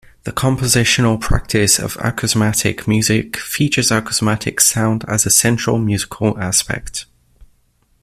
The 0.23 0.31
compositional 0.31 1.21
practice 1.21 1.77
of 1.77 1.93
acousmatic 1.97 2.87
music 2.87 3.37
features 3.37 3.89
acousmatic 3.91 4.59
sound 4.59 5.05
as 5.07 5.27
a 5.27 5.29
central 5.29 5.77
musical 5.77 6.35
aspect. 6.39 7.05